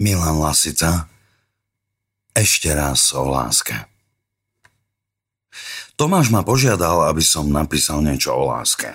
[0.00, 1.12] Milan Lasica
[2.32, 3.76] Ešte raz o láske
[6.00, 8.88] Tomáš ma požiadal, aby som napísal niečo o láske.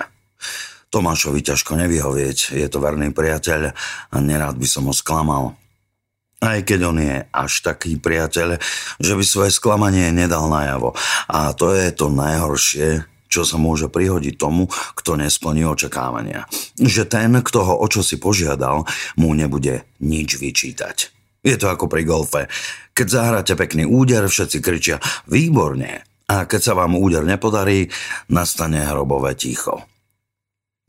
[0.90, 3.70] Tomášovi ťažko nevyhovieť, je to verný priateľ
[4.10, 5.54] a nerád by som ho sklamal.
[6.42, 8.58] Aj keď on je až taký priateľ,
[8.98, 10.98] že by svoje sklamanie nedal najavo.
[11.30, 13.06] A to je to najhoršie,
[13.36, 16.48] čo sa môže prihodiť tomu, kto nesplní očakávania.
[16.80, 18.88] Že ten, kto ho o čo si požiadal,
[19.20, 21.12] mu nebude nič vyčítať.
[21.44, 22.48] Je to ako pri golfe.
[22.96, 26.08] Keď zahráte pekný úder, všetci kričia výborne.
[26.26, 27.92] A keď sa vám úder nepodarí,
[28.34, 29.86] nastane hrobové ticho.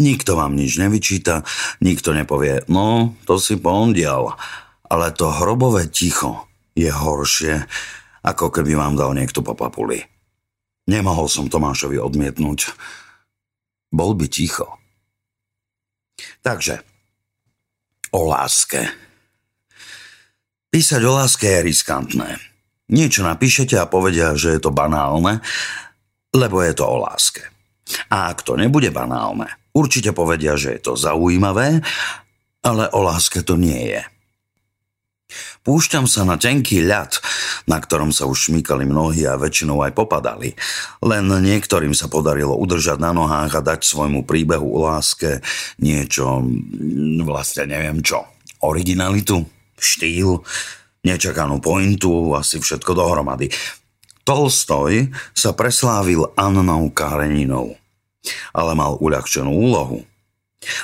[0.01, 1.45] Nikto vám nič nevyčíta,
[1.81, 4.37] nikto nepovie, no, to si pondial.
[4.87, 7.65] Ale to hrobové ticho je horšie,
[8.25, 10.16] ako keby vám dal niekto po papuli.
[10.87, 12.71] Nemohol som Tomášovi odmietnúť.
[13.91, 14.79] Bol by ticho.
[16.43, 16.79] Takže,
[18.15, 18.87] o láske.
[20.71, 22.31] Písať o láske je riskantné.
[22.87, 25.43] Niečo napíšete a povedia, že je to banálne,
[26.31, 27.43] lebo je to o láske.
[28.15, 31.83] A ak to nebude banálne, určite povedia, že je to zaujímavé,
[32.63, 34.03] ale o láske to nie je.
[35.67, 37.19] Púšťam sa na tenký ľad,
[37.67, 40.55] na ktorom sa už šmýkali mnohí a väčšinou aj popadali.
[41.03, 45.43] Len niektorým sa podarilo udržať na nohách a dať svojmu príbehu o láske
[45.83, 46.47] niečo,
[47.27, 48.23] vlastne neviem čo,
[48.63, 49.43] originalitu,
[49.75, 50.47] štýl,
[51.03, 53.51] nečakanú pointu, asi všetko dohromady.
[54.23, 57.75] Tolstoj sa preslávil Annou Kareninou,
[58.55, 60.07] ale mal uľahčenú úlohu–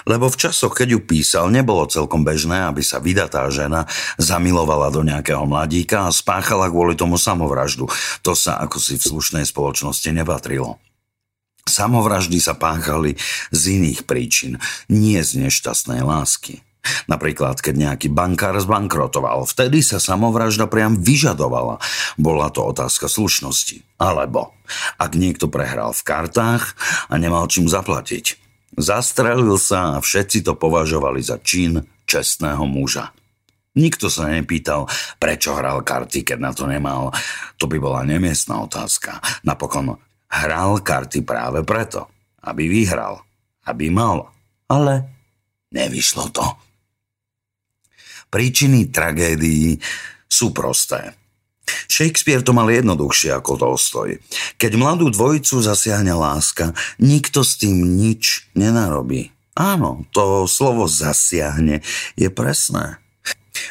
[0.08, 5.04] lebo v časoch, keď ju písal, nebolo celkom bežné, aby sa vydatá žena zamilovala do
[5.06, 7.88] nejakého mladíka a spáchala kvôli tomu samovraždu.
[8.26, 10.78] To sa ako si v slušnej spoločnosti nepatrilo.
[11.62, 13.14] Samovraždy sa páchali
[13.54, 14.58] z iných príčin,
[14.90, 16.58] nie z nešťastnej lásky.
[17.06, 21.78] Napríklad, keď nejaký bankár zbankrotoval, vtedy sa samovražda priam vyžadovala.
[22.18, 23.86] Bola to otázka slušnosti.
[24.02, 24.50] Alebo,
[24.98, 26.74] ak niekto prehral v kartách
[27.06, 28.41] a nemal čím zaplatiť,
[28.72, 31.76] Zastrelil sa a všetci to považovali za čin
[32.08, 33.12] čestného muža.
[33.72, 34.84] Nikto sa nepýtal,
[35.16, 37.08] prečo hral karty, keď na to nemal.
[37.56, 39.20] To by bola nemiestná otázka.
[39.48, 39.96] Napokon
[40.28, 42.08] hral karty práve preto,
[42.44, 43.24] aby vyhral,
[43.64, 44.28] aby mal.
[44.68, 45.08] Ale
[45.72, 46.44] nevyšlo to.
[48.32, 49.76] Príčiny tragédií
[50.24, 51.21] sú prosté.
[51.86, 54.18] Shakespeare to mal jednoduchšie ako Tolstoj.
[54.58, 59.32] Keď mladú dvojicu zasiahne láska, nikto s tým nič nenarobí.
[59.52, 61.84] Áno, to slovo zasiahne
[62.16, 63.02] je presné.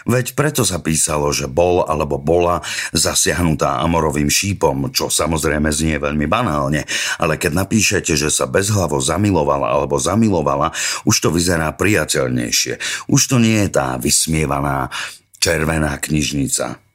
[0.06, 2.62] Veď preto sa písalo, že bol alebo bola
[2.94, 6.86] zasiahnutá amorovým šípom, čo samozrejme znie veľmi banálne,
[7.18, 10.74] ale keď napíšete, že sa bezhlavo zamilovala alebo zamilovala,
[11.06, 12.78] už to vyzerá priateľnejšie.
[13.10, 14.94] Už to nie je tá vysmievaná
[15.42, 16.91] červená knižnica.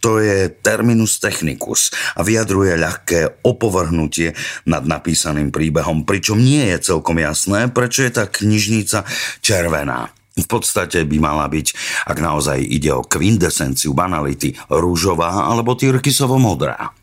[0.00, 4.32] To je terminus technicus a vyjadruje ľahké opovrhnutie
[4.64, 9.04] nad napísaným príbehom, pričom nie je celkom jasné, prečo je tá knižnica
[9.44, 10.08] červená.
[10.40, 11.66] V podstate by mala byť,
[12.08, 16.99] ak naozaj ide o kvindesenciu banality, rúžová alebo tyrkisovo modrá.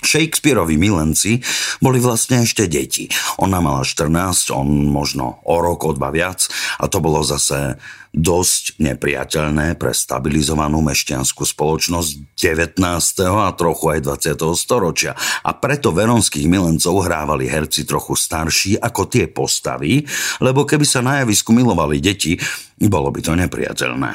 [0.00, 1.40] Shakespeareovi milenci
[1.78, 3.08] boli vlastne ešte deti.
[3.40, 6.48] Ona mala 14, on možno o rok, o dva viac
[6.80, 7.76] a to bolo zase
[8.10, 12.82] dosť nepriateľné pre stabilizovanú mešťanskú spoločnosť 19.
[13.22, 14.00] a trochu aj
[14.34, 14.58] 20.
[14.58, 15.14] storočia.
[15.46, 20.02] A preto veronských milencov hrávali herci trochu starší ako tie postavy,
[20.42, 22.34] lebo keby sa na javisku milovali deti,
[22.82, 24.12] bolo by to nepriateľné.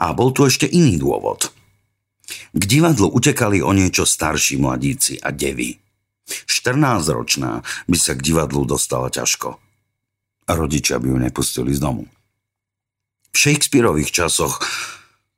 [0.00, 1.50] A bol tu ešte iný dôvod–
[2.56, 5.76] k divadlu utekali o niečo starší mladíci a devy.
[6.26, 9.60] 14-ročná by sa k divadlu dostala ťažko.
[10.46, 12.08] A rodičia by ju nepustili z domu.
[13.30, 14.64] V Shakespeareových časoch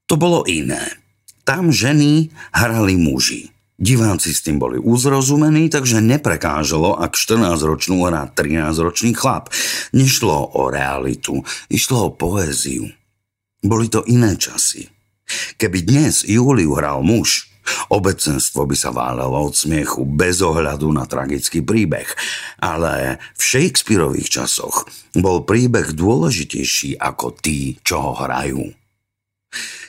[0.07, 0.97] to bolo iné.
[1.43, 3.51] Tam ženy hrali muži.
[3.79, 9.55] Diváci s tým boli uzrozumení, takže neprekážalo, ak 14-ročnú hrá 13-ročný chlap.
[9.95, 12.91] Nešlo o realitu, išlo o poéziu.
[13.63, 14.98] Boli to iné časy.
[15.61, 17.49] Keby dnes Júliu hral muž,
[17.93, 22.09] obecenstvo by sa válalo od smiechu bez ohľadu na tragický príbeh.
[22.61, 28.73] Ale v Shakespeareových časoch bol príbeh dôležitejší ako tí, čo ho hrajú.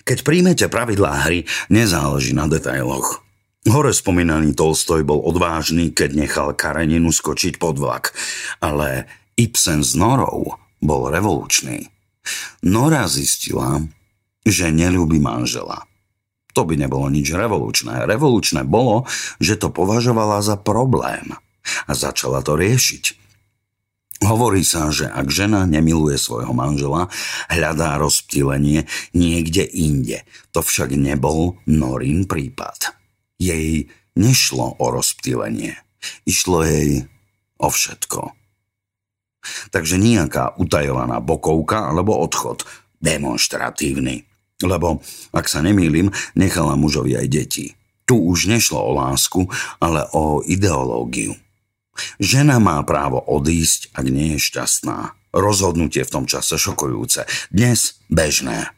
[0.07, 3.21] Keď príjmete pravidlá hry, nezáleží na detailoch.
[3.68, 8.15] Hore spomínaný Tolstoj bol odvážny, keď nechal Kareninu skočiť pod vlak,
[8.63, 9.06] ale
[9.36, 11.91] Ibsen s Norou bol revolučný.
[12.63, 13.83] Nora zistila,
[14.45, 15.89] že nelúbi manžela.
[16.57, 18.09] To by nebolo nič revolučné.
[18.09, 19.06] Revolučné bolo,
[19.38, 21.38] že to považovala za problém
[21.86, 23.19] a začala to riešiť.
[24.19, 27.07] Hovorí sa, že ak žena nemiluje svojho manžela,
[27.47, 28.83] hľadá rozptýlenie
[29.15, 30.27] niekde inde.
[30.51, 33.00] To však nebol Norin prípad.
[33.39, 33.88] Jej
[34.19, 35.80] nešlo o rozptýlenie.
[36.27, 37.07] Išlo jej
[37.63, 38.36] o všetko.
[39.71, 42.68] Takže nejaká utajovaná bokovka alebo odchod,
[43.00, 44.28] demonstratívny.
[44.59, 45.00] Lebo,
[45.31, 47.65] ak sa nemýlim, nechala mužovi aj deti.
[48.03, 49.47] Tu už nešlo o lásku,
[49.79, 51.38] ale o ideológiu.
[52.19, 55.15] Žena má právo odísť, ak nie je šťastná.
[55.35, 57.27] Rozhodnutie v tom čase šokujúce.
[57.53, 58.73] Dnes bežné.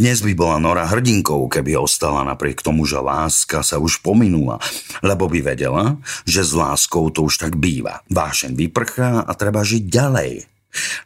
[0.00, 4.56] Dnes by bola Nora hrdinkou, keby ostala napriek tomu, že láska sa už pominula,
[5.04, 8.00] lebo by vedela, že s láskou to už tak býva.
[8.08, 10.32] Vášen vyprchá a treba žiť ďalej.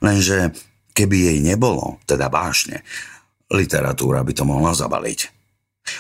[0.05, 0.55] Lenže
[0.95, 2.87] keby jej nebolo, teda vášne,
[3.51, 5.21] literatúra by to mohla zabaliť.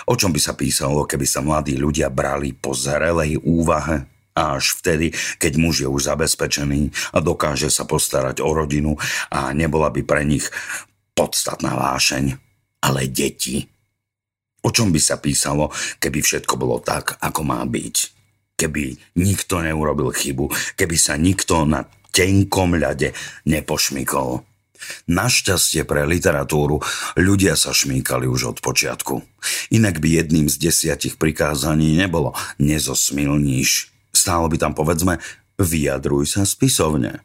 [0.07, 4.07] O čom by sa písalo, keby sa mladí ľudia brali po zrelej úvahe
[4.37, 5.11] až vtedy,
[5.43, 8.95] keď muž je už zabezpečený a dokáže sa postarať o rodinu
[9.29, 10.47] a nebola by pre nich
[11.13, 12.39] podstatná vášeň,
[12.87, 13.67] ale deti.
[14.61, 17.97] O čom by sa písalo, keby všetko bolo tak, ako má byť?
[18.61, 23.17] Keby nikto neurobil chybu, keby sa nikto na tenkom ľade
[23.49, 24.50] nepošmykol.
[25.09, 26.81] Našťastie pre literatúru
[27.19, 29.23] ľudia sa šmíkali už od počiatku.
[29.75, 33.93] Inak by jedným z desiatich prikázaní nebolo nezosmilníš.
[34.11, 35.21] Stálo by tam povedzme
[35.61, 37.21] vyjadruj sa spisovne.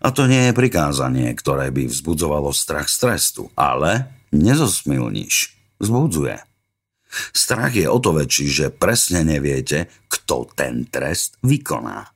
[0.00, 5.58] A to nie je prikázanie, ktoré by vzbudzovalo strach z trestu, ale nezosmilníš.
[5.82, 6.38] Vzbudzuje.
[7.34, 12.13] Strach je o to väčší, že presne neviete, kto ten trest vykoná.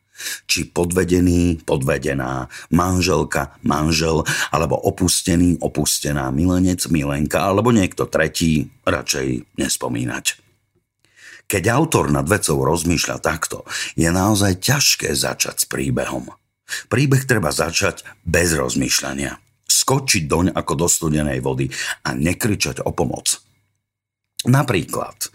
[0.50, 10.26] Či podvedený, podvedená, manželka, manžel, alebo opustený, opustená milenec, milenka, alebo niekto tretí, radšej nespomínať.
[11.48, 13.64] Keď autor nad vecou rozmýšľa takto,
[13.96, 16.28] je naozaj ťažké začať s príbehom.
[16.92, 19.32] Príbeh treba začať bez rozmýšľania.
[19.64, 21.72] Skočiť doň ako do studenej vody
[22.04, 23.40] a nekričať o pomoc.
[24.44, 25.32] Napríklad,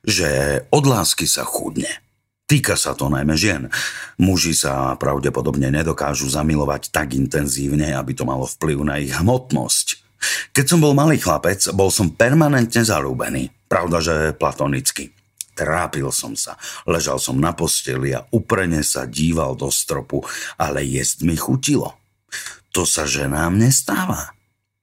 [0.00, 1.92] že od lásky sa chudne–
[2.50, 3.70] Týka sa to najmä žien.
[4.18, 10.02] Muži sa pravdepodobne nedokážu zamilovať tak intenzívne, aby to malo vplyv na ich hmotnosť.
[10.50, 13.54] Keď som bol malý chlapec, bol som permanentne zalúbený.
[13.70, 15.14] Pravda, že platonicky.
[15.54, 16.58] Trápil som sa,
[16.90, 20.26] ležal som na posteli a uprene sa díval do stropu,
[20.58, 22.02] ale jesť mi chutilo.
[22.74, 24.34] To sa ženám nestáva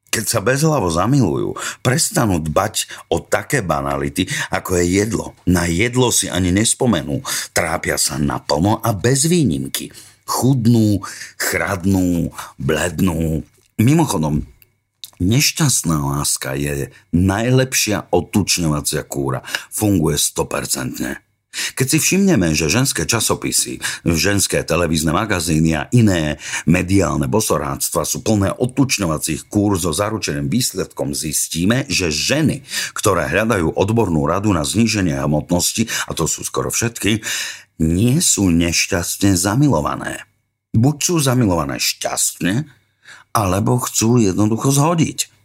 [0.09, 1.53] keď sa bezhlavo zamilujú,
[1.85, 5.37] prestanú dbať o také banality, ako je jedlo.
[5.45, 7.21] Na jedlo si ani nespomenú.
[7.53, 9.93] Trápia sa naplno a bez výnimky.
[10.27, 11.03] Chudnú,
[11.39, 13.45] chradnú, blednú.
[13.77, 14.43] Mimochodom,
[15.21, 19.45] nešťastná láska je najlepšia otučňovacia kúra.
[19.69, 21.26] Funguje 100%.
[21.77, 28.51] Keď si všimneme, že ženské časopisy, ženské televízne magazíny a iné mediálne bosoráctva sú plné
[28.53, 35.87] odtučňovacích kúr so zaručeným výsledkom, zistíme, že ženy, ktoré hľadajú odbornú radu na zníženie hmotnosti,
[36.05, 37.23] a to sú skoro všetky,
[37.79, 40.25] nie sú nešťastne zamilované.
[40.75, 42.69] Buď sú zamilované šťastne,
[43.33, 45.36] alebo chcú jednoducho zhodiť.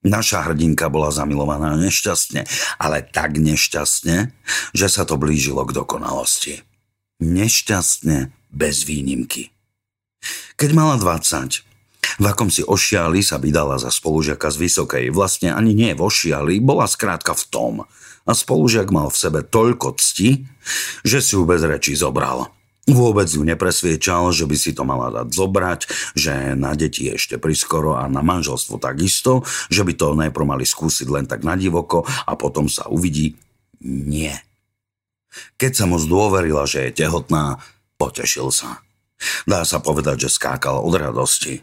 [0.00, 2.48] Naša hrdinka bola zamilovaná nešťastne,
[2.80, 4.32] ale tak nešťastne,
[4.72, 6.64] že sa to blížilo k dokonalosti.
[7.20, 9.52] Nešťastne bez výnimky.
[10.56, 11.68] Keď mala 20,
[12.20, 15.04] v akom si ošiali sa vydala za spolužiaka z Vysokej.
[15.12, 17.74] Vlastne ani nie v ošiali, bola skrátka v tom.
[18.24, 20.44] A spolužiak mal v sebe toľko cti,
[21.04, 22.52] že si ju bez rečí zobral.
[22.90, 25.80] Vôbec ju nepresviečal, že by si to mala dať zobrať,
[26.18, 31.08] že na deti ešte priskoro a na manželstvo takisto, že by to najprv mali skúsiť
[31.08, 33.38] len tak na divoko a potom sa uvidí.
[33.84, 34.42] Nie.
[35.56, 37.62] Keď sa mu zdôverila, že je tehotná,
[37.96, 38.82] potešil sa.
[39.44, 41.60] Dá sa povedať, že skákal od radosti.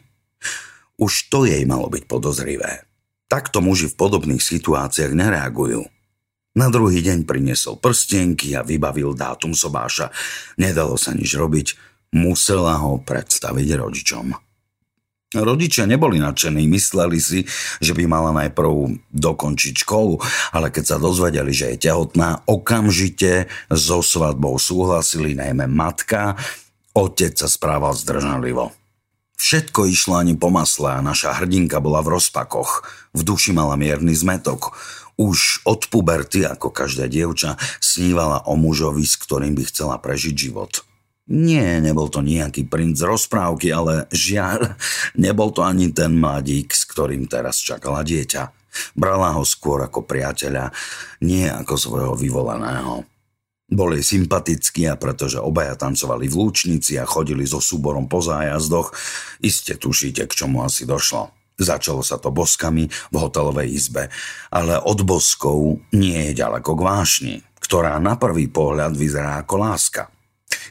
[0.97, 2.85] Už to jej malo byť podozrivé.
[3.27, 5.83] Takto muži v podobných situáciách nereagujú.
[6.57, 10.09] Na druhý deň priniesol prstenky a vybavil dátum sobáša.
[10.57, 11.77] Nedalo sa nič robiť,
[12.17, 14.33] musela ho predstaviť rodičom.
[15.37, 17.45] Rodičia neboli nadšení, mysleli si,
[17.77, 20.17] že by mala najprv dokončiť školu,
[20.55, 26.39] ale keď sa dozvedeli, že je tehotná, okamžite so svadbou súhlasili najmä matka,
[26.95, 28.73] otec sa správal zdržanlivo.
[29.37, 32.81] Všetko išlo ani po masle a naša hrdinka bola v rozpakoch.
[33.13, 34.73] V duši mala mierny zmetok.
[35.17, 40.85] Už od puberty, ako každá dievča, snívala o mužovi, s ktorým by chcela prežiť život.
[41.27, 44.79] Nie, nebol to nejaký princ rozprávky, ale žiaľ,
[45.19, 48.55] nebol to ani ten mladík, s ktorým teraz čakala dieťa.
[48.95, 50.71] Brala ho skôr ako priateľa,
[51.25, 53.03] nie ako svojho vyvolaného.
[53.67, 58.95] Boli sympatickí a pretože obaja tancovali v lúčnici a chodili so súborom po zájazdoch,
[59.43, 61.36] iste tušíte, k čomu asi došlo.
[61.57, 64.13] Začalo sa to boskami v hotelovej izbe,
[64.53, 70.13] ale od boskov nie je ďaleko k vášni, ktorá na prvý pohľad vyzerá ako láska.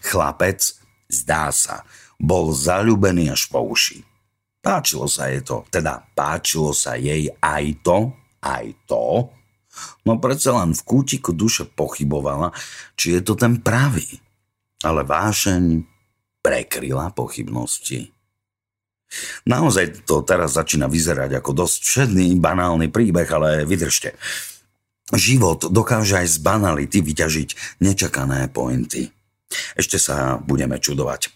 [0.06, 0.62] Chlapec,
[1.10, 1.82] zdá sa,
[2.22, 4.00] bol zalúbený až po uši.
[4.62, 9.30] Páčilo sa jej to, teda páčilo sa jej aj to, aj to,
[10.06, 12.52] No predsa len v kútiku duše pochybovala,
[12.96, 14.06] či je to ten pravý.
[14.84, 15.84] Ale vášeň
[16.40, 18.15] prekryla pochybnosti.
[19.46, 24.18] Naozaj to teraz začína vyzerať ako dosť všedný, banálny príbeh, ale vydržte.
[25.14, 27.48] Život dokáže aj z banality vyťažiť
[27.78, 29.14] nečakané pointy.
[29.78, 31.30] Ešte sa budeme čudovať.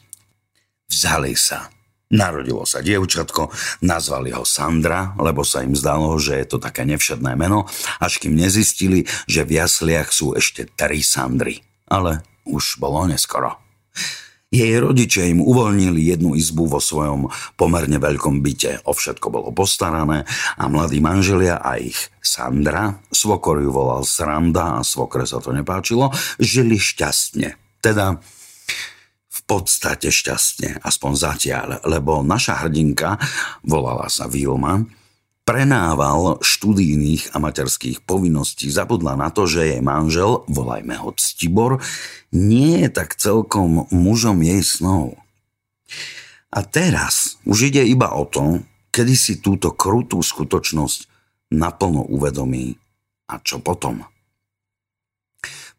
[0.90, 1.70] Vzali sa
[2.10, 3.54] Narodilo sa dievčatko,
[3.86, 7.70] nazvali ho Sandra, lebo sa im zdalo, že je to také nevšedné meno,
[8.02, 11.62] až kým nezistili, že v jasliach sú ešte tri Sandry.
[11.86, 13.62] Ale už bolo neskoro.
[14.50, 18.82] Jej rodičia im uvoľnili jednu izbu vo svojom pomerne veľkom byte.
[18.82, 20.26] O všetko bolo postarané
[20.58, 26.10] a mladí manželia a ich Sandra, svokor ju volal Sranda a svokre sa to nepáčilo,
[26.42, 27.54] žili šťastne.
[27.78, 28.18] Teda
[29.30, 33.22] v podstate šťastne, aspoň zatiaľ, lebo naša hrdinka,
[33.62, 34.82] volala sa Vilma,
[35.50, 41.82] prenával študijných materských povinností, zabudla na to, že jej manžel, volajme ho Ctibor,
[42.30, 45.18] nie je tak celkom mužom jej snov.
[46.54, 48.62] A teraz už ide iba o to,
[48.94, 51.10] kedy si túto krutú skutočnosť
[51.50, 52.78] naplno uvedomí
[53.26, 54.06] a čo potom.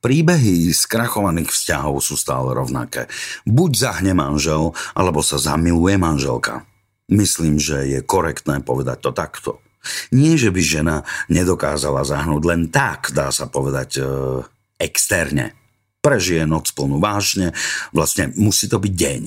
[0.03, 3.07] Príbehy skrachovaných vzťahov sú stále rovnaké.
[3.47, 6.67] Buď zahne manžel, alebo sa zamiluje manželka.
[7.11, 9.51] Myslím, že je korektné povedať to takto.
[10.15, 10.95] Nie, že by žena
[11.27, 14.01] nedokázala zahnúť len tak, dá sa povedať, e,
[14.79, 15.57] externe.
[15.99, 17.53] Prežije noc plnú vášne,
[17.93, 19.23] vlastne musí to byť deň.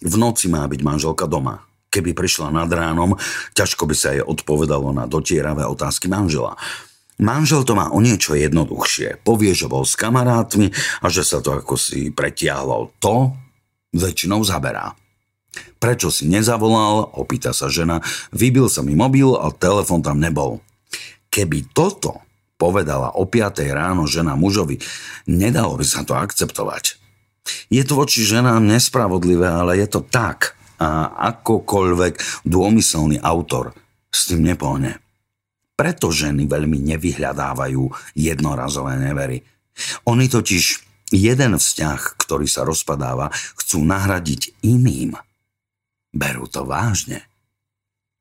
[0.00, 1.64] V noci má byť manželka doma.
[1.92, 3.18] Keby prišla nad ránom,
[3.52, 6.56] ťažko by sa jej odpovedalo na dotieravé otázky manžela.
[7.20, 9.20] Manžel to má o niečo jednoduchšie.
[9.20, 10.72] Povie, že bol s kamarátmi
[11.04, 12.96] a že sa to ako si pretiahlo.
[13.04, 13.36] To
[13.92, 14.96] väčšinou zaberá.
[15.80, 17.16] Prečo si nezavolal?
[17.16, 18.04] Opýta sa žena.
[18.30, 20.60] Vybil sa mi mobil a telefon tam nebol.
[21.30, 22.20] Keby toto
[22.60, 24.76] povedala o 5 ráno žena mužovi,
[25.24, 27.00] nedalo by sa to akceptovať.
[27.72, 30.58] Je to voči ženám nespravodlivé, ale je to tak.
[30.80, 33.76] A akokoľvek dômyselný autor
[34.08, 34.96] s tým nepohne.
[35.76, 39.40] Preto ženy veľmi nevyhľadávajú jednorazové nevery.
[40.04, 40.64] Oni totiž
[41.12, 45.16] jeden vzťah, ktorý sa rozpadáva, chcú nahradiť iným.
[46.10, 47.22] Berú to vážne.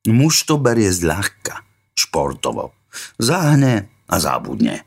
[0.05, 1.65] Muž to berie zľahka,
[1.97, 2.73] športovo.
[3.21, 4.85] Zahne a zábudne.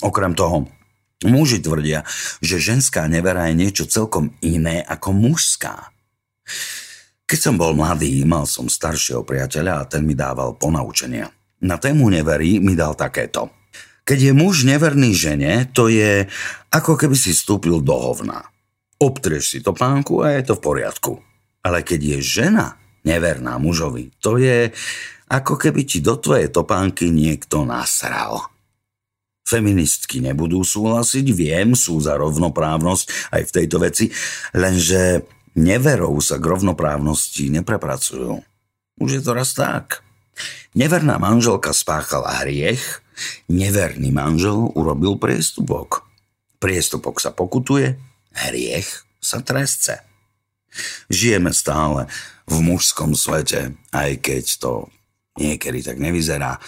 [0.00, 0.70] Okrem toho,
[1.26, 2.06] muži tvrdia,
[2.38, 5.90] že ženská nevera je niečo celkom iné ako mužská.
[7.28, 11.28] Keď som bol mladý, mal som staršieho priateľa a ten mi dával ponaučenia.
[11.60, 13.52] Na tému neverí mi dal takéto.
[14.08, 16.24] Keď je muž neverný žene, to je
[16.72, 18.48] ako keby si vstúpil do hovna.
[18.96, 21.12] Obtrieš si topánku a je to v poriadku.
[21.62, 24.70] Ale keď je žena neverná mužovi, to je
[25.28, 28.48] ako keby ti do tvojej topánky niekto nasral.
[29.48, 34.04] Feministky nebudú súhlasiť, viem, sú za rovnoprávnosť aj v tejto veci,
[34.52, 35.24] lenže
[35.56, 38.44] neverou sa k rovnoprávnosti neprepracujú.
[39.00, 40.04] Už je to raz tak.
[40.76, 43.00] Neverná manželka spáchala hriech,
[43.48, 46.04] neverný manžel urobil priestupok.
[46.60, 47.96] Priestupok sa pokutuje,
[48.36, 50.07] hriech sa trestce.
[51.12, 52.06] Žijeme stále
[52.48, 54.72] v mužskom svete, aj keď to
[55.38, 56.58] niekedy tak nevyzerá.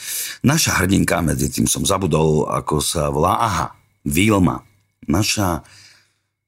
[0.46, 3.66] Naša hrdinka, medzi tým som zabudol, ako sa volá, aha,
[4.06, 4.62] Vilma.
[5.10, 5.66] Naša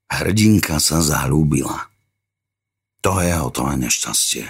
[0.06, 1.90] hrdinka sa zalúbila.
[3.02, 4.46] To je o to nešťastie.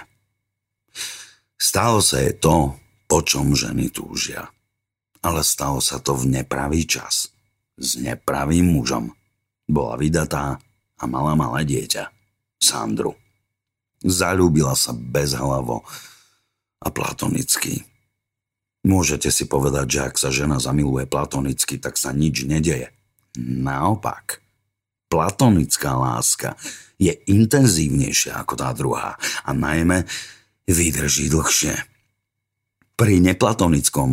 [1.57, 2.77] Stalo sa je to,
[3.09, 4.53] po čom ženy túžia.
[5.23, 7.31] Ale stalo sa to v nepravý čas.
[7.79, 9.15] S nepravým mužom.
[9.65, 10.59] Bola vydatá
[10.99, 12.22] a mala malé dieťa.
[12.63, 13.19] Sandru.
[14.03, 15.83] Zalúbila sa bezhlavo
[16.83, 17.83] a platonicky.
[18.83, 22.91] Môžete si povedať, že ak sa žena zamiluje platonicky, tak sa nič nedeje.
[23.39, 24.43] Naopak.
[25.07, 26.59] Platonická láska
[26.99, 30.09] je intenzívnejšia ako tá druhá a najmä
[30.67, 31.92] vydrží dlhšie.
[32.93, 34.11] Pri neplatonickom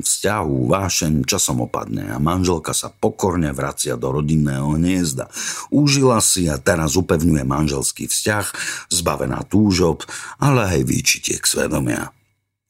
[0.00, 5.28] vzťahu vášeň časom opadne a manželka sa pokorne vracia do rodinného hniezda.
[5.68, 8.46] Užila si a teraz upevňuje manželský vzťah,
[8.88, 10.08] zbavená túžob,
[10.40, 12.10] ale aj výčitiek svedomia.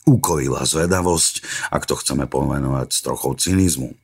[0.03, 3.95] Ukojila zvedavosť, ak to chceme pomenovať s trochou cynizmu.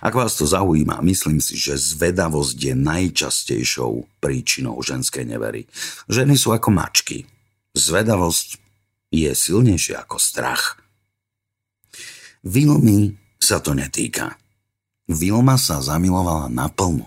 [0.00, 5.68] Ak vás to zaujíma, myslím si, že zvedavosť je najčastejšou príčinou ženskej nevery.
[6.08, 7.28] Ženy sú ako mačky.
[7.76, 8.58] Zvedavosť
[9.12, 10.81] je silnejšia ako strach.
[12.42, 14.34] Vilmy sa to netýka.
[15.06, 17.06] Vilma sa zamilovala naplno.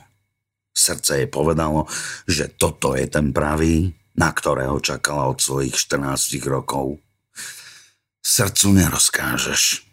[0.71, 1.91] Srdce jej povedalo,
[2.23, 7.03] že toto je ten pravý, na ktorého čakala od svojich 14 rokov.
[8.23, 9.83] Srdcu nerozkážeš.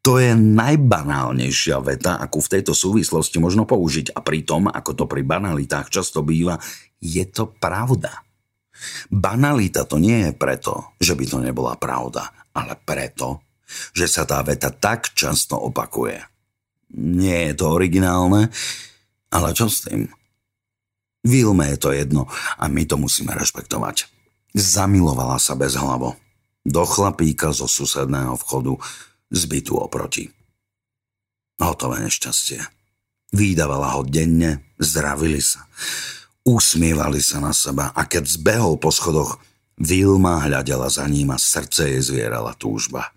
[0.00, 5.28] To je najbanálnejšia veta, akú v tejto súvislosti možno použiť a pritom, ako to pri
[5.28, 6.56] banalitách často býva,
[7.04, 8.24] je to pravda.
[9.12, 13.43] Banalita to nie je preto, že by to nebola pravda, ale preto,
[13.96, 16.20] že sa tá veta tak často opakuje.
[16.94, 18.52] Nie je to originálne,
[19.34, 20.06] ale čo s tým?
[21.24, 22.28] Vilme je to jedno
[22.60, 24.06] a my to musíme rešpektovať.
[24.54, 26.14] Zamilovala sa bez hlavo.
[26.64, 28.76] Do chlapíka zo susedného vchodu
[29.32, 30.30] z bytu oproti.
[31.58, 32.62] Hotové nešťastie.
[33.34, 35.66] Výdavala ho denne, zdravili sa.
[36.44, 39.40] Usmievali sa na seba a keď zbehol po schodoch,
[39.74, 43.10] Vilma hľadela za ním a srdce jej zvierala túžba.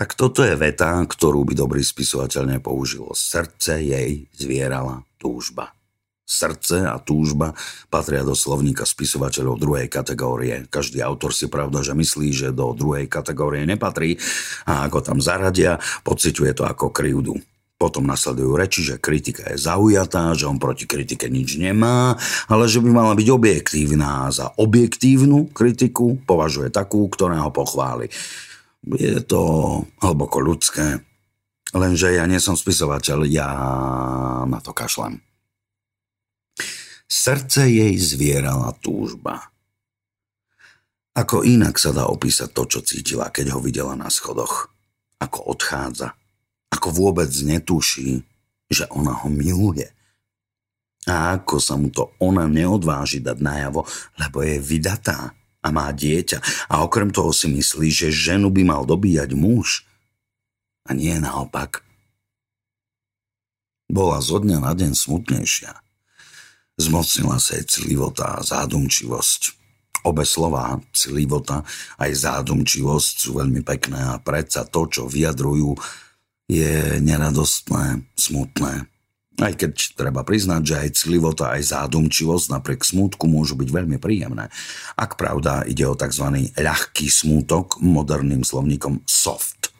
[0.00, 3.12] Tak toto je veta, ktorú by dobrý spisovateľ nepoužil.
[3.12, 5.76] Srdce jej zvierala túžba.
[6.24, 7.52] Srdce a túžba
[7.92, 10.64] patria do slovníka spisovateľov druhej kategórie.
[10.72, 14.16] Každý autor si pravda, že myslí, že do druhej kategórie nepatrí
[14.64, 17.36] a ako tam zaradia, pociťuje to ako krivdu.
[17.76, 22.16] Potom nasledujú reči, že kritika je zaujatá, že on proti kritike nič nemá,
[22.48, 24.32] ale že by mala byť objektívna.
[24.32, 28.08] Za objektívnu kritiku považuje takú, ktorá ho pochváli.
[28.80, 29.42] Je to
[30.00, 31.04] hlboko ľudské,
[31.76, 33.50] lenže ja nie som spisovateľ, ja
[34.48, 35.20] na to kašlem.
[37.10, 39.50] Srdce jej zvierala túžba.
[41.10, 44.70] Ako inak sa dá opísať to, čo cítila, keď ho videla na schodoch.
[45.18, 46.14] Ako odchádza.
[46.70, 48.22] Ako vôbec netuší,
[48.70, 49.90] že ona ho miluje.
[51.10, 53.82] A ako sa mu to ona neodváži dať najavo,
[54.22, 58.82] lebo je vydatá a má dieťa a okrem toho si myslí, že ženu by mal
[58.88, 59.84] dobíjať muž.
[60.88, 61.84] A nie naopak.
[63.86, 65.76] Bola zo dňa na deň smutnejšia.
[66.80, 69.60] Zmocnila sa jej clivota a zádumčivosť.
[70.08, 71.60] Obe slová, clivota
[72.00, 75.76] aj zádumčivosť sú veľmi pekné a predsa to, čo vyjadrujú,
[76.48, 78.89] je neradostné, smutné
[79.40, 84.52] aj keď treba priznať, že aj clivota, aj zádumčivosť napriek smútku môžu byť veľmi príjemné.
[84.94, 86.52] Ak pravda ide o tzv.
[86.54, 89.72] ľahký smútok, moderným slovníkom soft.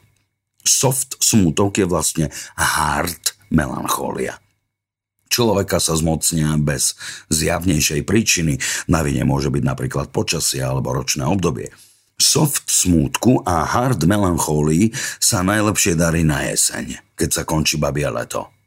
[0.65, 2.25] Soft smútok je vlastne
[2.57, 4.37] hard melancholia.
[5.31, 6.99] Človeka sa zmocnia bez
[7.31, 8.59] zjavnejšej príčiny.
[8.91, 11.71] Na vine môže byť napríklad počasie alebo ročné obdobie.
[12.19, 18.60] Soft smútku a hard melancholii sa najlepšie darí na jeseň, keď sa končí babia leto.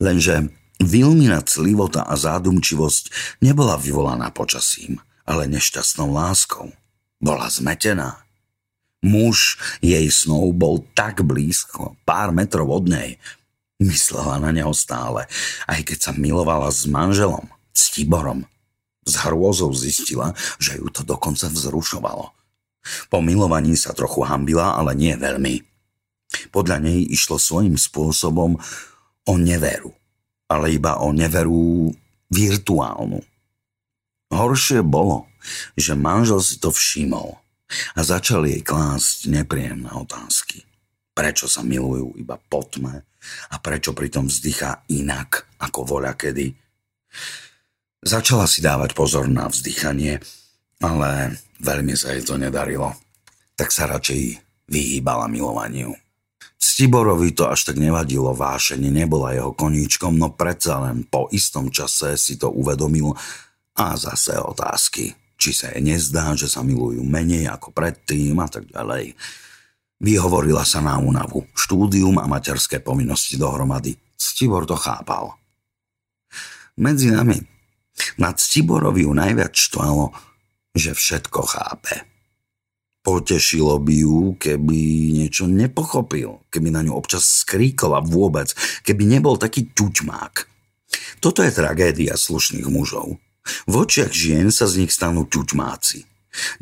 [0.00, 0.48] Lenže
[0.80, 4.96] Vilmina clivota a zádumčivosť nebola vyvolaná počasím,
[5.28, 6.72] ale nešťastnou láskou.
[7.20, 8.24] Bola zmetená.
[9.04, 13.20] Muž jej snov bol tak blízko, pár metrov od nej.
[13.76, 15.28] Myslela na neho stále,
[15.68, 18.48] aj keď sa milovala s manželom, s Tiborom.
[19.04, 22.32] S hrôzou zistila, že ju to dokonca vzrušovalo.
[23.12, 25.60] Po milovaní sa trochu hambila, ale nie veľmi.
[26.52, 28.56] Podľa nej išlo svojím spôsobom
[29.28, 29.92] o neveru,
[30.48, 31.92] ale iba o neveru
[32.30, 33.20] virtuálnu.
[34.30, 35.26] Horšie bolo,
[35.74, 37.40] že manžel si to všimol
[37.96, 40.62] a začal jej klásť nepríjemné otázky.
[41.10, 42.62] Prečo sa milujú iba po
[43.50, 46.54] a prečo pritom vzdychá inak ako voľa kedy.
[48.00, 50.24] Začala si dávať pozor na vzdychanie,
[50.80, 52.96] ale veľmi sa jej to nedarilo.
[53.60, 54.40] Tak sa radšej
[54.72, 55.92] vyhýbala milovaniu.
[56.60, 62.20] Ctiborovi to až tak nevadilo, vášenie nebola jeho koníčkom, no predsa len po istom čase
[62.20, 63.16] si to uvedomil
[63.80, 65.16] a zase otázky.
[65.40, 69.16] Či sa jej nezdá, že sa milujú menej ako predtým a tak ďalej.
[70.04, 73.96] Vyhovorila sa na únavu, štúdium a materské povinnosti dohromady.
[74.20, 75.40] Ctibor to chápal.
[76.76, 77.40] Medzi nami,
[78.20, 80.12] na Ctiborovi ju najviac štvalo,
[80.76, 82.09] že všetko chápe.
[83.00, 84.78] Potešilo by ju, keby
[85.16, 88.52] niečo nepochopil, keby na ňu občas skríkol a vôbec,
[88.84, 90.34] keby nebol taký ťuťmák.
[91.24, 93.16] Toto je tragédia slušných mužov.
[93.64, 96.04] V očiach žien sa z nich stanú ťuťmáci.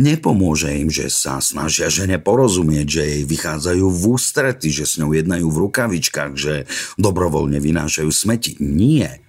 [0.01, 5.13] Nepomôže im, že sa snažia žene porozumieť, že jej vychádzajú v ústrety, že s ňou
[5.13, 6.65] jednajú v rukavičkách, že
[6.97, 8.57] dobrovoľne vynášajú smeti.
[8.63, 9.21] Nie.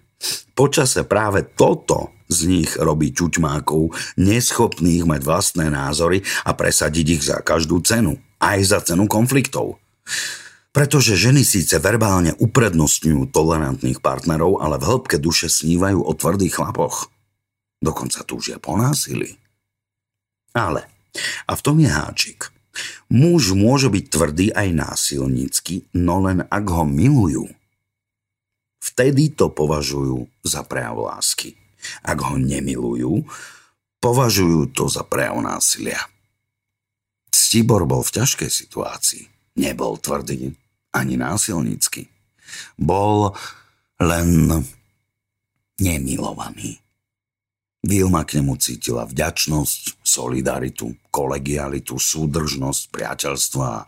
[0.53, 7.41] Počase práve toto z nich robí ťuťmákov, neschopných mať vlastné názory a presadiť ich za
[7.41, 9.81] každú cenu, aj za cenu konfliktov.
[10.69, 17.09] Pretože ženy síce verbálne uprednostňujú tolerantných partnerov, ale v hĺbke duše snívajú o tvrdých chlapoch.
[17.81, 19.41] Dokonca túžia po násilí.
[20.53, 20.85] Ale,
[21.49, 22.53] a v tom je háčik,
[23.09, 27.49] muž môže byť tvrdý aj násilnícky, no len ak ho milujú.
[28.79, 31.55] Vtedy to považujú za prejav lásky.
[32.03, 33.27] Ak ho nemilujú,
[33.99, 35.99] považujú to za prejav násilia.
[37.29, 39.23] Ctibor bol v ťažkej situácii.
[39.59, 40.55] Nebol tvrdý
[40.95, 42.07] ani násilnícky.
[42.79, 43.35] Bol
[43.99, 44.63] len
[45.77, 46.79] nemilovaný.
[47.79, 53.87] Vilma k nemu cítila vďačnosť, solidaritu, kolegialitu, súdržnosť, priateľstva.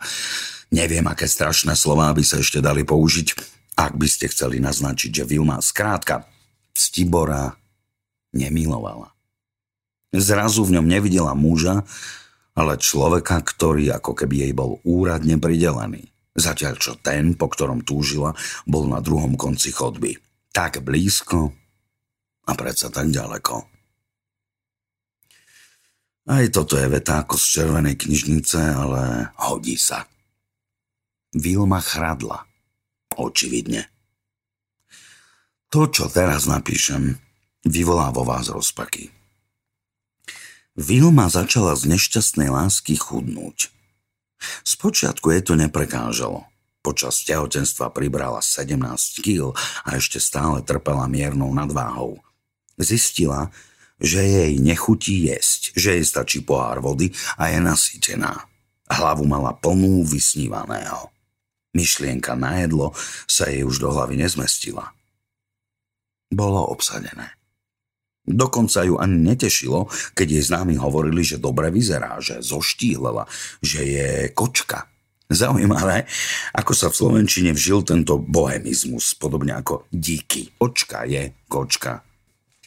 [0.72, 5.28] Neviem, aké strašné slová by sa ešte dali použiť, ak by ste chceli naznačiť, že
[5.28, 6.28] Vilma skrátka
[6.72, 7.52] Stibora
[8.32, 9.12] nemilovala.
[10.12, 11.84] Zrazu v ňom nevidela muža,
[12.52, 16.12] ale človeka, ktorý ako keby jej bol úradne pridelený.
[16.32, 20.16] Zatiaľ čo ten, po ktorom túžila, bol na druhom konci chodby.
[20.52, 21.52] Tak blízko
[22.48, 23.72] a predsa tak ďaleko.
[26.22, 30.06] Aj toto je veta ako z červenej knižnice, ale hodí sa.
[31.32, 32.51] Vilma chradla.
[33.22, 33.86] Očividne.
[35.70, 37.22] To, čo teraz napíšem,
[37.62, 39.14] vyvolá vo vás rozpaky.
[40.74, 43.70] Vilma začala z nešťastnej lásky chudnúť.
[44.66, 46.50] Spočiatku jej to neprekážalo.
[46.82, 48.74] Počas tehotenstva pribrala 17
[49.22, 49.54] kg
[49.86, 52.18] a ešte stále trpela miernou nadváhou.
[52.74, 53.54] Zistila,
[54.02, 58.50] že jej nechutí jesť, že jej stačí pohár vody a je nasýtená.
[58.90, 61.11] Hlavu mala plnú vysnívaného.
[61.72, 62.92] Myšlienka na jedlo
[63.24, 64.92] sa jej už do hlavy nezmestila.
[66.28, 67.32] Bolo obsadené.
[68.22, 73.26] Dokonca ju ani netešilo, keď jej známi hovorili, že dobre vyzerá, že zoštíhlela,
[73.58, 74.86] že je kočka.
[75.32, 76.04] Zaujímavé,
[76.52, 80.52] ako sa v Slovenčine vžil tento bohemizmus, podobne ako díky.
[80.60, 82.04] Kočka je kočka.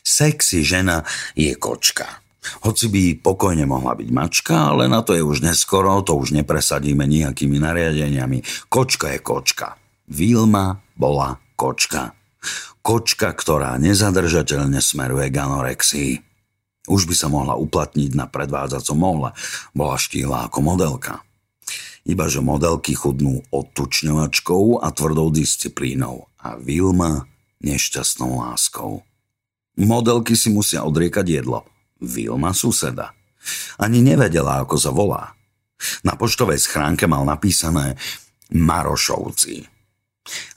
[0.01, 1.05] Sexy žena
[1.37, 2.24] je kočka.
[2.63, 7.05] Hoci by pokojne mohla byť mačka, ale na to je už neskoro, to už nepresadíme
[7.05, 8.67] nejakými nariadeniami.
[8.69, 9.79] Kočka je kočka.
[10.05, 12.13] Vilma bola kočka.
[12.85, 16.13] Kočka, ktorá nezadržateľne smeruje k anorexii.
[16.85, 19.33] Už by sa mohla uplatniť na predvádzacom mohle.
[19.73, 21.25] Bola štíla ako modelka.
[22.05, 27.25] Ibaže modelky chudnú odtučňovačkou a tvrdou disciplínou a Vilma
[27.65, 29.01] nešťastnou láskou.
[29.81, 31.65] Modelky si musia odriekať jedlo.
[32.05, 33.11] Vilma suseda.
[33.81, 35.33] Ani nevedela, ako sa volá.
[36.05, 37.97] Na poštovej schránke mal napísané
[38.53, 39.65] Marošovci.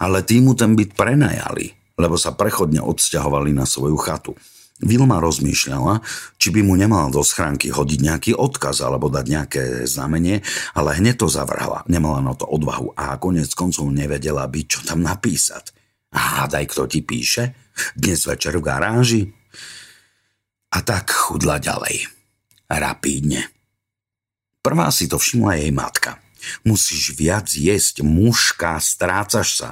[0.00, 4.32] Ale týmu ten byt prenajali lebo sa prechodne odsťahovali na svoju chatu.
[4.78, 6.06] Vilma rozmýšľala,
[6.38, 11.18] či by mu nemala do schránky hodiť nejaký odkaz alebo dať nejaké znamenie, ale hneď
[11.18, 11.82] to zavrhla.
[11.90, 15.74] Nemala na to odvahu a konec koncov nevedela by, čo tam napísať.
[16.14, 17.58] A hádaj, kto ti píše?
[17.98, 19.22] Dnes večer v garáži?
[20.72, 22.08] A tak chudla ďalej.
[22.68, 23.48] Rapídne.
[24.60, 26.18] Prvá si to všimla jej matka–
[26.62, 29.68] Musíš viac jesť, muška, strácaš sa.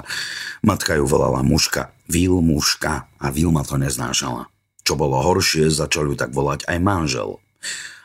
[0.59, 4.47] Matka ju volala muška, Vil muška a Vilma to neznášala.
[4.83, 7.43] Čo bolo horšie, začal ju tak volať aj manžel.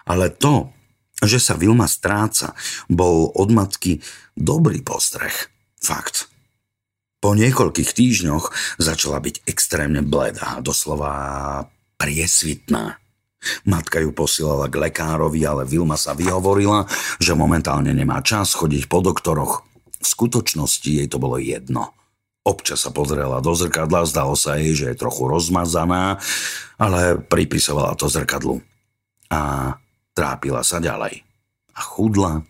[0.02, 0.74] Ale to,
[1.22, 2.58] že sa Vilma stráca,
[2.90, 4.02] bol od matky
[4.34, 5.34] dobrý postreh.
[5.78, 6.26] Fakt.
[7.22, 8.50] Po niekoľkých týždňoch
[8.82, 11.14] začala byť extrémne bledá, doslova
[12.02, 12.98] priesvitná.
[13.62, 16.90] Matka ju posielala k lekárovi, ale Vilma sa vyhovorila,
[17.22, 19.62] že momentálne nemá čas chodiť po doktoroch.
[20.02, 21.94] V skutočnosti jej to bolo jedno.
[22.42, 26.18] Občas sa pozrela do zrkadla, zdalo sa jej, že je trochu rozmazaná,
[26.74, 28.58] ale pripisovala to zrkadlu.
[29.30, 29.74] A
[30.10, 31.22] trápila sa ďalej.
[31.78, 32.42] A chudla.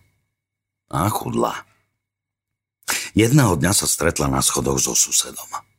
[0.89, 1.69] A chudla.
[3.13, 5.72] Jedného dňa sa stretla na schodoch so susedom.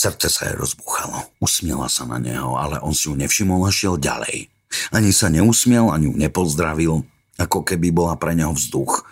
[0.00, 1.28] Srdce sa jej rozbúchalo.
[1.44, 4.48] Usmiela sa na neho, ale on si ju nevšimol a šiel ďalej.
[4.96, 7.04] Ani sa neusmiel, ani ju nepozdravil,
[7.36, 9.04] ako keby bola pre neho vzduch.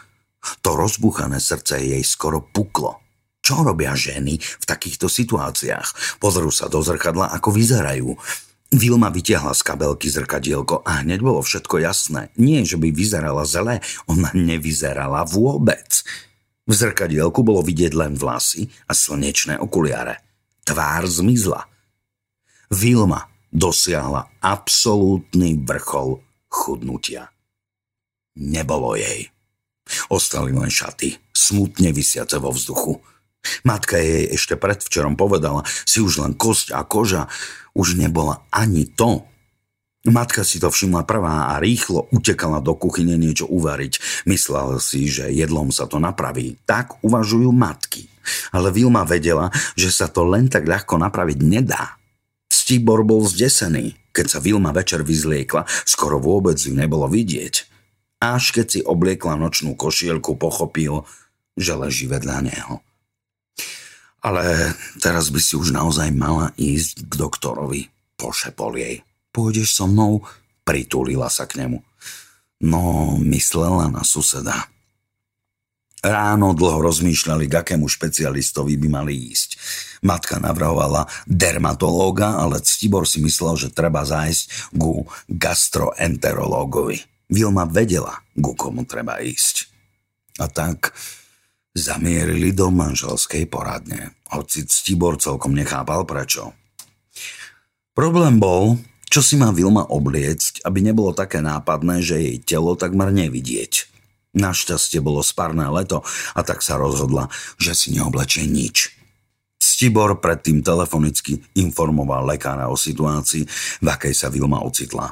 [0.65, 3.05] To rozbúchané srdce jej skoro puklo.
[3.45, 6.21] Čo robia ženy v takýchto situáciách?
[6.25, 8.17] Pozrú sa do zrkadla, ako vyzerajú.
[8.73, 12.33] Vilma vytiahla z kabelky zrkadielko a hneď bolo všetko jasné.
[12.41, 16.01] Nie, že by vyzerala zle, ona nevyzerala vôbec.
[16.65, 20.28] V zrkadielku bolo vidieť len vlasy a slnečné okuliare.
[20.69, 21.65] Tvár zmizla.
[22.69, 26.21] Vilma dosiahla absolútny vrchol
[26.53, 27.33] chudnutia.
[28.37, 29.33] Nebolo jej.
[30.13, 33.01] Ostali len šaty, smutne vysiace vo vzduchu.
[33.65, 37.33] Matka jej ešte predvčerom povedala, si už len kosť a koža,
[37.73, 39.25] už nebola ani to.
[40.05, 44.25] Matka si to všimla prvá a rýchlo utekala do kuchyne niečo uvariť.
[44.29, 46.61] Myslela si, že jedlom sa to napraví.
[46.69, 48.08] Tak uvažujú matky.
[48.51, 51.99] Ale Vilma vedela, že sa to len tak ľahko napraviť nedá.
[52.49, 53.97] Stibor bol zdesený.
[54.13, 57.55] Keď sa Vilma večer vyzliekla, skoro vôbec ju nebolo vidieť.
[58.19, 61.07] Až keď si obliekla nočnú košielku, pochopil,
[61.55, 62.83] že leží vedľa neho.
[64.19, 67.87] Ale teraz by si už naozaj mala ísť k doktorovi,
[68.19, 68.97] pošepol jej.
[69.31, 70.27] Pôjdeš so mnou?
[70.67, 71.79] Pritulila sa k nemu.
[72.59, 74.67] No, myslela na suseda.
[75.99, 79.51] Ráno dlho rozmýšľali, k akému špecialistovi by mali ísť.
[80.07, 87.03] Matka navrhovala dermatológa, ale Ctibor si myslel, že treba zájsť ku gastroenterológovi.
[87.27, 89.67] Vilma vedela, ku komu treba ísť.
[90.39, 90.95] A tak
[91.75, 96.55] zamierili do manželskej poradne, hoci Ctibor celkom nechápal prečo.
[97.99, 98.79] Problém bol,
[99.11, 103.98] čo si má Vilma obliecť, aby nebolo také nápadné, že jej telo takmer nevidieť.
[104.37, 106.05] Našťastie bolo spárne leto
[106.37, 108.93] a tak sa rozhodla, že si neoblečie nič.
[109.59, 113.47] Stibor predtým telefonicky informoval lekára o situácii,
[113.83, 115.11] v akej sa Vilma ocitla.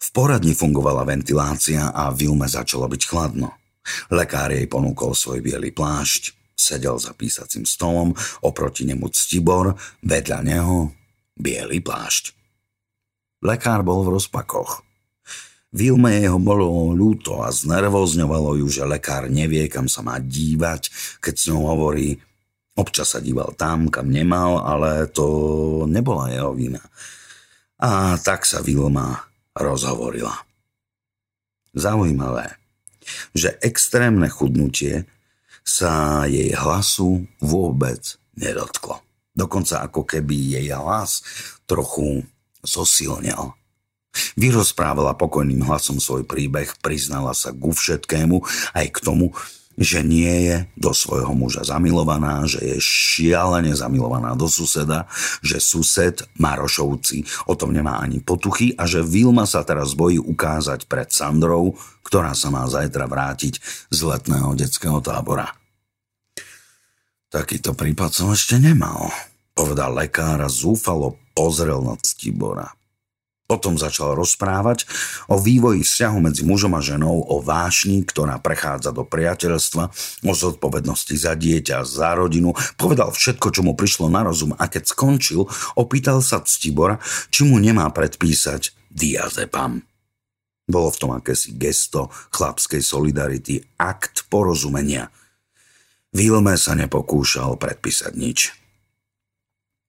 [0.00, 3.56] V poradni fungovala ventilácia a Vilme začalo byť chladno.
[4.12, 8.12] Lekár jej ponúkol svoj biely plášť, sedel za písacím stolom,
[8.44, 10.92] oproti nemu Ctibor, vedľa neho
[11.36, 12.36] biely plášť.
[13.44, 14.83] Lekár bol v rozpakoch.
[15.74, 20.86] Vilme jeho bolo ľúto a znervozňovalo ju, že lekár nevie, kam sa má dívať,
[21.18, 22.14] keď s ňou hovorí.
[22.78, 25.26] Občas sa díval tam, kam nemal, ale to
[25.90, 26.82] nebola jeho vina.
[27.82, 29.18] A tak sa Vilma
[29.58, 30.46] rozhovorila.
[31.74, 32.54] Zaujímavé,
[33.34, 35.10] že extrémne chudnutie
[35.66, 39.02] sa jej hlasu vôbec nedotklo.
[39.34, 41.26] Dokonca ako keby jej hlas
[41.66, 42.22] trochu
[42.62, 43.58] zosilnel.
[44.38, 48.42] Vyrozprávala pokojným hlasom svoj príbeh, priznala sa ku všetkému,
[48.74, 49.34] aj k tomu,
[49.74, 55.10] že nie je do svojho muža zamilovaná, že je šialene zamilovaná do suseda,
[55.42, 60.86] že sused Marošovci o tom nemá ani potuchy a že Vilma sa teraz bojí ukázať
[60.86, 61.74] pred Sandrou,
[62.06, 63.58] ktorá sa má zajtra vrátiť
[63.90, 65.50] z letného detského tábora.
[67.34, 69.10] Takýto prípad som ešte nemal,
[69.58, 72.70] povedal lekár a zúfalo pozrel na Ctibora.
[73.44, 74.88] Potom začal rozprávať
[75.28, 79.84] o vývoji vzťahu medzi mužom a ženou, o vášni, ktorá prechádza do priateľstva,
[80.24, 82.56] o zodpovednosti za dieťa, za rodinu.
[82.80, 85.44] Povedal všetko, čo mu prišlo na rozum a keď skončil,
[85.76, 86.96] opýtal sa Ctibora,
[87.28, 89.84] či mu nemá predpísať diazepam.
[90.64, 95.12] Bolo v tom akési gesto chlapskej solidarity, akt porozumenia.
[96.16, 98.56] Vilme sa nepokúšal predpísať nič.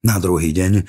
[0.04, 0.84] Na druhý deň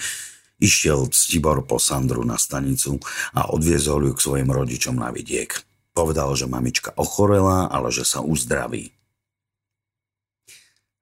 [0.57, 2.97] Išiel Ctibor po Sandru na stanicu
[3.37, 5.53] a odviezol ju k svojim rodičom na vidiek.
[5.93, 8.93] Povedal, že mamička ochorela, ale že sa uzdraví.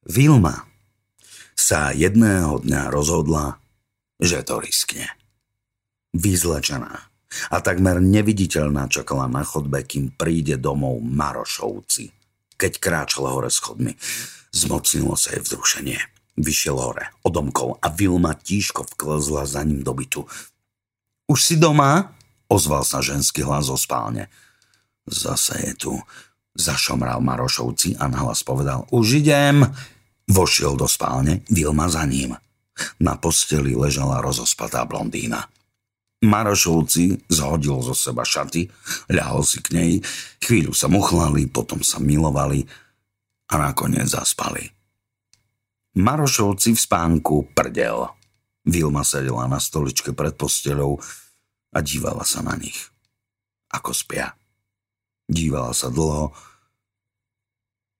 [0.04, 0.66] Vilma
[1.54, 3.62] sa jedného dňa rozhodla,
[4.18, 5.06] že to riskne.
[6.14, 7.14] Vyzlečená
[7.50, 12.14] a takmer neviditeľná čakala na chodbe, kým príde domov Marošovci.
[12.54, 13.98] Keď kráčala hore schodmi,
[14.54, 16.13] zmocnilo sa jej vzrušenie.
[16.34, 20.26] Vyšiel hore, odomkol a Vilma tížko vklzla za ním do bytu.
[21.30, 22.10] Už si doma?
[22.50, 24.26] Ozval sa ženský hlas zo spálne.
[25.06, 25.92] Zase je tu.
[26.54, 29.62] Zašomral Marošovci a nahlas povedal Už idem.
[30.26, 32.34] Vošiel do spálne, Vilma za ním.
[32.98, 35.46] Na posteli ležala rozospatá blondína.
[36.24, 38.66] Marošovci zhodil zo seba šaty,
[39.12, 39.92] ľahol si k nej,
[40.40, 42.64] chvíľu sa muchlali, potom sa milovali
[43.52, 44.73] a nakoniec zaspali.
[45.94, 48.10] Marošovci v spánku prdel.
[48.66, 50.98] Vilma sedela na stoličke pred posteľou
[51.70, 52.90] a dívala sa na nich.
[53.70, 54.34] Ako spia.
[55.30, 56.34] Dívala sa dlho.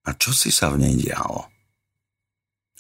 [0.05, 1.47] A čo si sa v nej dialo?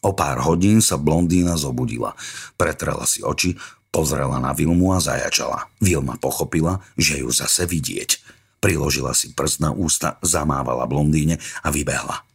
[0.03, 2.19] O pár hodín sa blondína zobudila.
[2.59, 3.55] Pretrela si oči,
[3.95, 5.71] pozrela na Vilmu a zajačala.
[5.79, 8.19] Vilma pochopila, že ju zase vidieť.
[8.59, 12.34] Priložila si prst na ústa, zamávala blondíne a vybehla.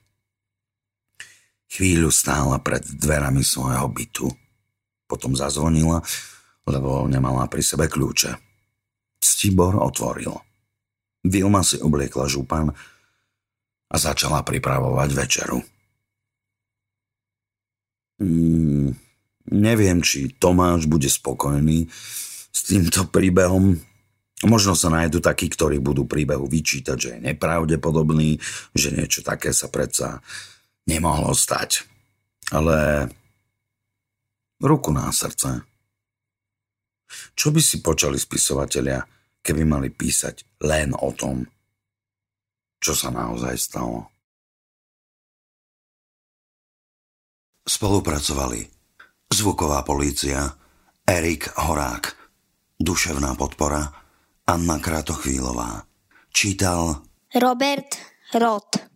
[1.69, 4.25] Chvíľu stála pred dverami svojho bytu.
[5.05, 6.01] Potom zazvonila,
[6.65, 8.33] lebo nemala pri sebe kľúče.
[9.21, 10.33] Stibor otvoril.
[11.25, 12.73] Vilma si obliekla župan
[13.89, 15.59] a začala pripravovať večeru.
[18.19, 18.91] Mm,
[19.53, 21.85] neviem, či Tomáš bude spokojný
[22.49, 23.77] s týmto príbehom.
[24.47, 28.39] Možno sa nájdu takí, ktorí budú príbehu vyčítať, že je nepravdepodobný,
[28.71, 30.23] že niečo také sa predsa
[30.89, 31.85] nemohlo stať.
[32.49, 33.09] Ale
[34.57, 35.61] ruku na srdce.
[37.37, 39.05] Čo by si počali spisovatelia,
[39.45, 41.45] keby mali písať len o tom,
[42.81, 44.09] čo sa naozaj stalo.
[47.69, 48.65] Spolupracovali
[49.29, 50.41] zvuková polícia,
[51.05, 52.17] Erik Horák,
[52.81, 53.85] duševná podpora,
[54.49, 55.85] Anna Kratochvílová.
[56.33, 57.05] Čítal
[57.37, 57.93] Robert
[58.33, 58.88] Roth.